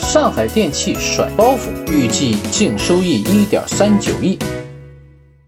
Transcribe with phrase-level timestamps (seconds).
[0.00, 4.38] 上海电气甩包袱，预计净收益一点三九亿。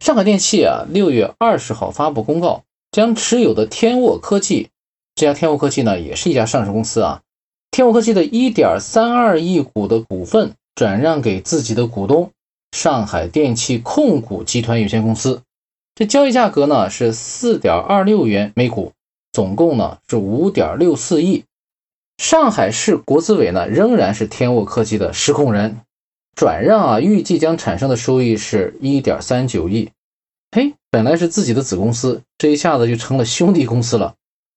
[0.00, 4.68] 上海电气啊，六月二十号发布公告，将持有的天沃科技
[5.14, 7.22] 这家天沃科技呢，也是一家上市公司啊。
[7.70, 12.30] 天沃科技的一点三二亿股的股份转让给自己的股东
[12.72, 15.42] 上海电气控股集团有限公司，
[15.94, 18.92] 这交易价格呢是四点二六元每股，
[19.32, 21.44] 总共呢是五点六四亿。
[22.18, 25.82] 上海市国资委呢仍然是天沃科技的实控人，
[26.34, 29.90] 转让啊预计将产生的收益是一点三九亿。
[30.50, 34.14] 嘿，本来是自己的子公司，这一下子就成了兄弟公司了。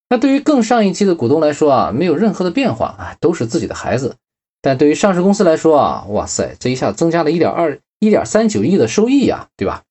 [0.08, 4.16] 那对于更上一级的股东来说啊，没有任何的变化啊，都是自己的孩子。
[4.62, 9.84] 但对于上市公司来说啊，哇塞，这一下增加了一点二、一点三九亿的收益呀，对吧？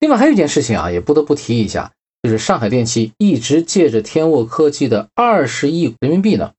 [0.00, 6.52] 另外还有一件事情啊，也不得不提一下，就是上海电气一直借着天沃科技的二十亿人民币呢，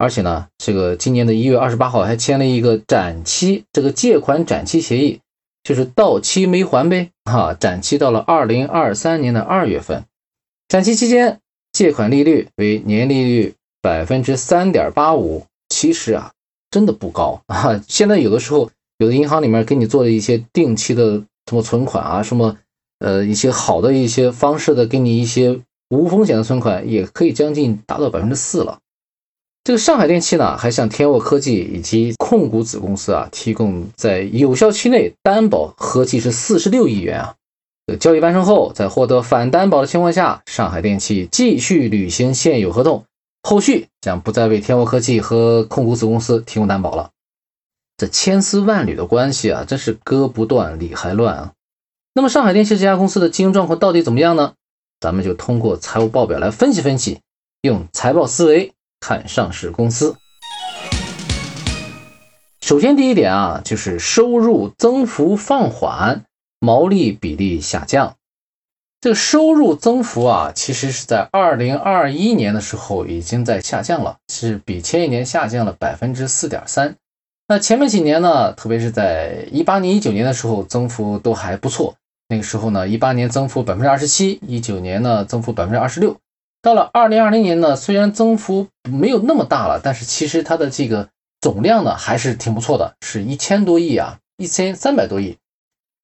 [0.00, 5.20] 而且呢，这个今年的一月二十八号还签了一个展期，这个借款展期协议，
[5.62, 10.04] 就是到期没还呗，哈，展期到了二零二三年的二月份，
[10.68, 11.38] 展期期间。
[11.72, 16.32] 借款利率为年利率百分之三点八五，其实啊，
[16.68, 17.80] 真的不高啊。
[17.86, 22.56] 现在有的时候，有的银行里面给你做了一些定期的什么存款啊，什么
[22.98, 28.80] 呃一些好的一些方式的，给你一些无风险的存款，也可以将近达到百分之四了。
[29.62, 37.34] 这个上海电气呢，还向天沃科技以及控股子公司啊，提供在有效期内担保，合计是四十六亿元啊。
[37.98, 43.04] 交易完成后，在获得反担保的情况下，上海电气继续履行现有合同，
[43.42, 47.10] 后续将不再为天沃科技和控股子公司提供担保了。
[47.96, 51.52] 这千丝万缕的关系啊，真是割不断，理还乱啊。
[52.14, 54.54] 那么，上海电气这家公司的经营状况到底怎么样呢？
[55.00, 57.20] 咱们就通过财务报表来分析分析，
[57.62, 60.14] 用财报思维看上市公司。
[62.60, 66.24] 首先，第一点啊，就是收入增幅放缓。
[66.62, 68.16] 毛利比例下降，
[69.00, 76.96] 这个收入增幅啊，其实是在二零二一年的时候已经在下降了，是比前一年下降了百分之四点三。
[77.48, 81.94] 那前面几年呢，特别是在一八年、一九年的时候，增幅都还不错。
[82.28, 86.14] 那个时候呢，一八年增幅百分之二十七，一九年呢增幅百分之二十六。
[86.62, 91.08] 到了二零二零年呢，虽然增幅没有那么大了，但是其实它的这个
[91.40, 95.38] 总量呢还是挺不错的，是一千多亿啊，一千三百多亿。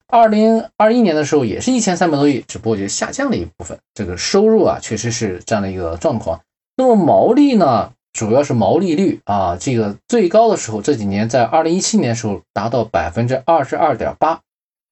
[0.09, 3.78] 二零二一年的时候也是一千三百多亿，只不过就下降了一部分。
[3.93, 6.41] 这个收入啊，确实是这样的一个状况。
[6.77, 14.41] 那么毛利呢，主要是毛利率啊，这个最高的时候这几年在二零一七年的时候达到百分之二十二点八，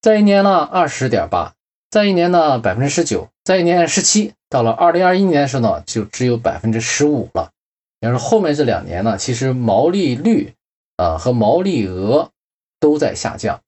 [0.03, 1.53] 再一年呢二十点八，
[1.91, 7.50] 再一年呢百分之十九，再一年十七，到了二零二一年的时候呢，就只有百分之十五了。
[7.98, 10.53] 要是后面这两年呢，其实毛利率
[10.97, 12.31] 啊和毛利额
[12.78, 13.60] 都在下降。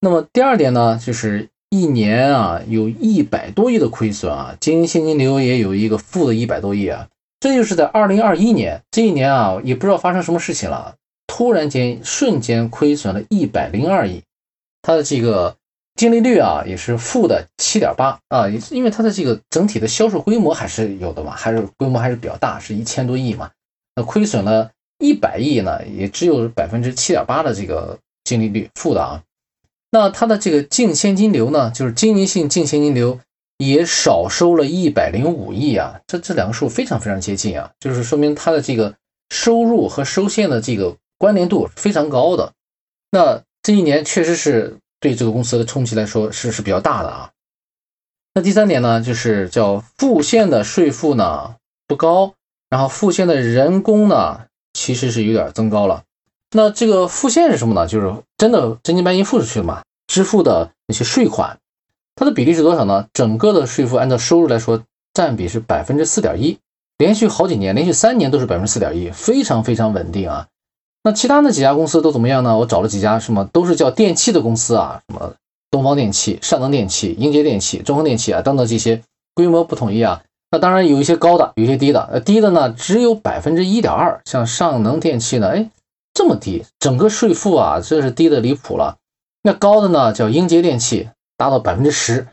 [0.00, 7.06] 那么第二点呢，就是一年啊有一百多亿的亏损啊，经营现金流也有一个负的一百多亿啊，
[7.38, 10.96] 这就是在二零二一年这一年啊，也不知道发生什么事情了，
[11.28, 14.24] 突然间瞬间亏损了一百零二亿，
[14.82, 15.56] 它的这个
[15.96, 23.50] 净利率啊也是负的七点八啊，因为它的这个整体的销售规模还是有的嘛，还是规模还是比较大，是一千多亿嘛，
[23.94, 29.22] 那亏损了一百亿呢，也只有百分之七点八的这个净利率负的啊。
[29.90, 33.18] 那它的这个净现金流呢，就是经营性净现金流
[33.56, 38.94] 也少收了一百零五亿啊，这这两个数非常非常接近啊，就是说明它的这个
[39.30, 42.52] 收入和收现的这个关联度非常高的。
[43.10, 47.30] 那这一年确实是对这个公司的冲击来说是是比较大的啊。
[48.34, 52.34] 那第三点呢，就是叫付现的税负呢不高，
[52.68, 54.42] 然后付现的人工呢
[54.72, 56.02] 其实是有点增高了。
[56.50, 57.86] 那这个付现是什么呢？
[57.86, 59.82] 就是真的真金白银付出去了嘛？
[60.06, 61.58] 支付的那些税款，
[62.14, 63.08] 它的比例是多少呢？
[63.12, 64.82] 整个的税负按照收入来说，
[65.12, 66.58] 占比是百分之四点一，
[66.98, 70.46] 连续好几年，连续三年都是百分之四点一，非常非常稳定啊。
[71.06, 72.58] 那其他那几家公司都怎么样呢？
[72.58, 75.34] 我找了几家，什么都是叫电器的公司啊，什么
[75.70, 79.00] 东方电器、上能电器、英杰电器、中恒电器啊等等这些，
[79.32, 80.24] 规模不统一啊。
[80.50, 85.70] 那当然有一些高的，有一些低的，呃，低的呢只有百分之一点二，像上能电器呢，哎。
[86.12, 88.96] 这么低，整个税负啊，这是低的离谱了。
[89.42, 92.26] 那高的呢，叫英杰电器，达到百分之十，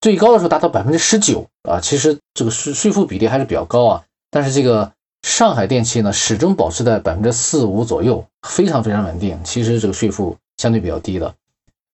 [0.00, 1.80] 最高的时候达到百分之十九啊。
[1.80, 4.02] 其实这个税税负比例还是比较高啊。
[4.30, 4.92] 但是这个
[5.24, 9.40] 上海电器呢，始终保持在百分之四五左右，非常非常稳定。
[9.42, 11.34] 其实这个税负相对比较低的。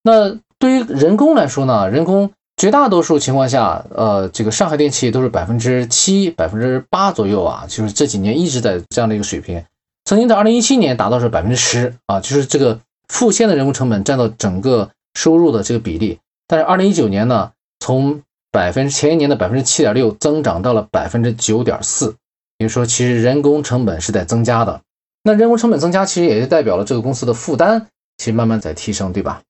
[0.02, 9.64] 那对于人工来说呢，人工绝大多数情况下，呃，这个上海电器都是百分之七、百分之八左右啊，就是这几年一直在这样的一个水平。
[10.04, 16.18] 曾经在二零一七年达到是百分之十啊，就是这个付现的人工成本占到整个收入的这个比例。
[16.48, 22.16] 但是二零一九年呢，从百分之前一年的百分之七点六增长到了百分之九点四，
[22.60, 24.82] 比如说，其实人工成本是在增加的。
[25.22, 27.86] 那人工成本增加，其实也就代表了这个公司的负担
[28.18, 29.40] 其实慢慢在提升，对吧？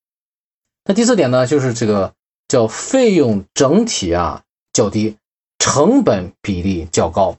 [0.84, 2.12] 那第四点呢，就是这个
[2.46, 4.42] 叫费用整体啊
[4.72, 5.16] 较低，
[5.58, 7.36] 成本比例较高。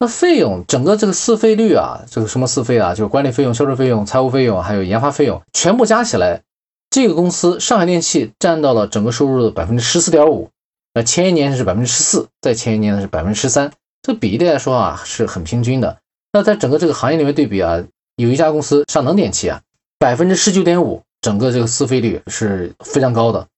[0.00, 6.42] 那费用整个这个四费率啊，这个什么四费啊，就是管理费用、销售费用、财务费用还有研发费用，全部加起来，
[6.90, 10.50] 这个公司上海电气占到了整个收入的百分之十四点五。
[10.92, 13.70] 那前一年是百分之十四，在前一年呢是百分之十三，
[14.04, 15.98] 这个比例来说啊是很平均的。
[16.30, 17.82] 那在整个这个行业里面对比啊，
[18.16, 19.62] 有一家公司上能电气啊，
[19.98, 21.02] 百分之十九点五。
[21.22, 23.48] 整个这个四费率是非常高的，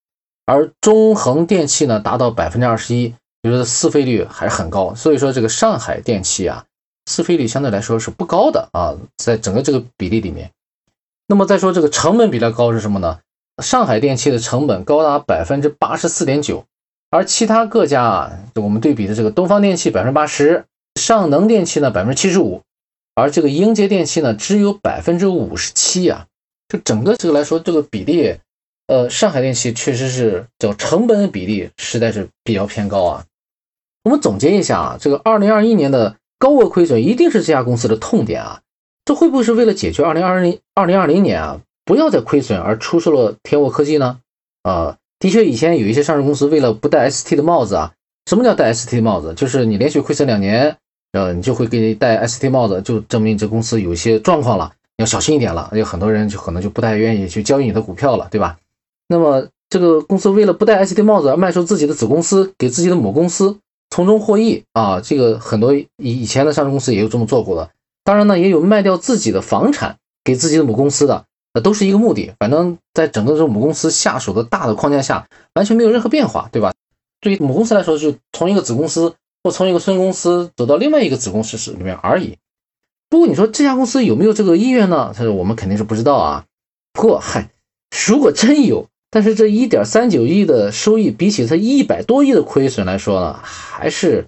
[0.45, 3.13] 而中恒电器呢达到百分之二十一，
[3.43, 4.95] 觉得四费率还是很高。
[4.95, 6.65] 所以说这个上海电气啊，
[7.07, 10.53] 四费率相对来说是不高的啊，在整个这个比例里面。
[11.27, 13.19] 那么再说这个成本比较高是什么呢？
[13.61, 16.65] 上海电气的成本高达百分之八十四点九，
[17.17, 20.67] 而其他各家啊，我们对比的这个东方电气百分之八十，
[21.01, 22.61] 上能电气呢百分之七十五，
[23.15, 26.27] 而这个英杰电器呢只有百分之五十七啊。
[26.69, 28.37] 就整个这个来说，这个比例，
[28.89, 33.25] 呃，上海电气确实是叫成本比例实在是比较偏高啊。
[34.05, 38.61] 我们总结一下啊，这个二零二一年的高额亏损一定是这家公司的痛点啊。
[39.07, 44.19] 这会不会是为了解决二零二零二零二零年啊不要再亏损而出售了天沃科技呢？
[44.63, 47.93] 啊，的确，以前有一些上市公司为了不戴 ST 的帽子啊，
[48.27, 49.33] 什么叫戴 ST 的帽子？
[49.35, 50.77] 就是你连续亏损两年，
[51.13, 54.73] 呃，你就会给你戴 ST 帽子，就证明这公司有一些状况了。
[54.99, 58.59] 要小心一点了，有很多人就可能就不太愿意去交易你的股票了，对吧？
[59.09, 63.59] 那么这个公司为了不戴 ST 帽子而卖出自己的子公司给自己的母公司，
[63.91, 67.71] 从中获益啊，这个很多以以前的上市公司也有这么做过的。
[68.05, 72.33] 当然呢，也有卖掉自己的房产给自己的母公司的，那都是一个目的。
[72.39, 76.73] 反正在整个这个母公司下属的大的框架下，完全没有任何变化，对吧？
[77.21, 79.15] 对于母公司来说，就从一个子公司
[79.45, 82.39] 或从一个孙公司走到另外一个子公司里面而已。
[83.11, 85.13] 不过你说这家公司有没有这个意愿呢？
[85.15, 86.45] 他说我们肯定是不知道啊。
[86.95, 87.51] 不过嗨，
[88.09, 94.27] 如果真有，但是这一点三九亿的收益比起它一百多亿的亏损来说呢，还是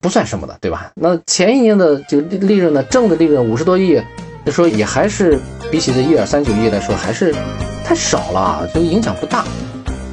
[0.00, 0.92] 不算什么的，对吧？
[0.96, 4.00] 那前一年的这个利润呢，正的利润五十多亿，
[4.44, 5.38] 就说也还是
[5.70, 7.34] 比起这一点三九亿来说还是
[7.86, 9.44] 太少了，啊，所以影响不大。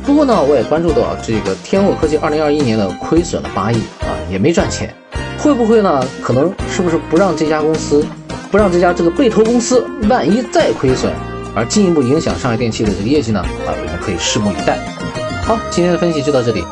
[0.06, 4.94] 不过呢，我也关注到这个天沃科技二零二一年的亏损了八亿啊，也没赚钱。
[5.40, 6.06] 会不会呢？
[6.22, 8.06] 可能是不是不让这家公司，
[8.52, 11.12] 不让这家这个被投公司，万一再亏损，
[11.56, 13.40] 而进一步影响上海电气的这个业绩呢？
[13.40, 14.78] 啊，我们可以拭目以待。
[15.44, 16.64] 好，今天的分析就到这里。